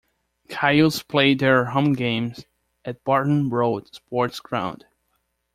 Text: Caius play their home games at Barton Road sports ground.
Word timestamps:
Caius 0.49 1.03
play 1.03 1.35
their 1.35 1.65
home 1.65 1.93
games 1.93 2.47
at 2.83 3.03
Barton 3.03 3.51
Road 3.51 3.93
sports 3.93 4.39
ground. 4.39 4.87